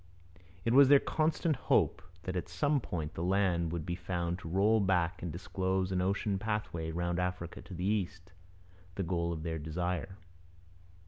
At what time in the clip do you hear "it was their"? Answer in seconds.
0.65-0.97